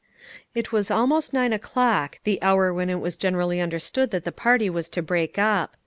[0.55, 4.67] It was almost nine o'clock, the hour when it was generally understood that the party
[4.67, 5.75] was to break up.